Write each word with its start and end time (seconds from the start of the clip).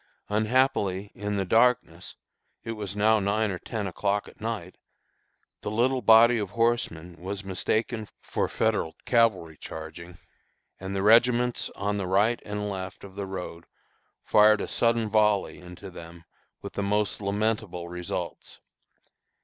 Unhappily, 0.29 1.11
in 1.13 1.35
the 1.35 1.45
darkness 1.45 2.15
it 2.63 2.71
was 2.71 2.95
now 2.95 3.19
nine 3.19 3.51
or 3.51 3.59
ten 3.59 3.85
o'clock 3.85 4.27
at 4.27 4.41
night 4.41 4.75
the 5.61 5.69
little 5.69 6.01
body 6.01 6.39
of 6.39 6.49
horsemen 6.49 7.17
was 7.21 7.43
mistaken 7.43 8.07
for 8.19 8.49
Federal 8.49 8.95
cavalry 9.05 9.55
charging, 9.59 10.17
and 10.79 10.95
the 10.95 11.03
regiments 11.03 11.69
on 11.75 11.97
the 11.97 12.07
right 12.07 12.41
and 12.43 12.67
left 12.67 13.03
of 13.03 13.13
the 13.13 13.27
road 13.27 13.65
fired 14.23 14.59
a 14.61 14.67
sudden 14.67 15.07
volley 15.07 15.59
into 15.59 15.91
them 15.91 16.23
with 16.63 16.73
the 16.73 16.81
most 16.81 17.21
lamentable 17.21 17.87
results. 17.87 18.59